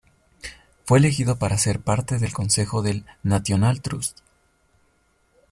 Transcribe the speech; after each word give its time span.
Fue 0.85 0.97
elegido 0.97 1.37
para 1.37 1.59
ser 1.59 1.79
parte 1.79 2.17
del 2.17 2.33
consejo 2.33 2.81
del 2.81 3.05
National 3.21 3.81
Trust. 3.83 4.21